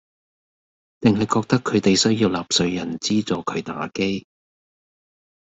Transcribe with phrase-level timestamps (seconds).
[0.99, 4.25] 定係覺得佢哋需要納稅人資助佢打機